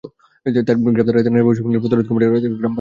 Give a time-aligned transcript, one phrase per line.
[0.43, 2.69] তাই গ্রেপ্তার এড়াতে নারী-পুরুষ মিলিয়ে প্রতিরোধ কমিটি করে রাতে গ্রাম পাহারা দিই।